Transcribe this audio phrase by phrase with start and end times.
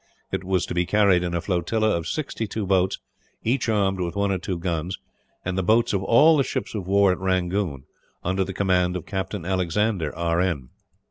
[0.31, 2.97] It was to be carried in a flotilla of sixty two boats,
[3.43, 4.97] each armed with one or two guns;
[5.45, 7.83] and the boats of all the ships of war at Rangoon,
[8.23, 10.41] under the command of Captain Alexander, R.
[10.41, 10.69] N.